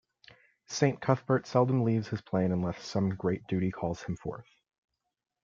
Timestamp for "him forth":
4.01-4.47